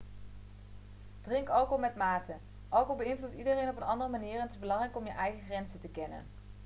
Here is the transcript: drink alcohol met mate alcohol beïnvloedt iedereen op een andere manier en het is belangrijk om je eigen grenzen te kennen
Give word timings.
drink 1.23 1.49
alcohol 1.57 1.77
met 1.85 1.95
mate 1.95 2.33
alcohol 2.69 2.95
beïnvloedt 2.95 3.33
iedereen 3.33 3.69
op 3.69 3.75
een 3.75 3.83
andere 3.83 4.09
manier 4.09 4.35
en 4.35 4.41
het 4.41 4.51
is 4.51 4.59
belangrijk 4.59 4.95
om 4.95 5.05
je 5.05 5.11
eigen 5.11 5.45
grenzen 5.45 5.79
te 5.81 5.87
kennen 5.89 6.25